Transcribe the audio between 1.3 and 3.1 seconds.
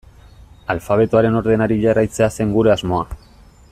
ordenari jarraitzea zen gure asmoa.